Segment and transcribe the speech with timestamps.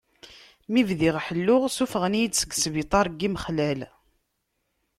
[0.71, 3.79] Mi bdiɣ ḥelluɣ, suffɣen-iyi-d seg sbiṭar n yimexlal.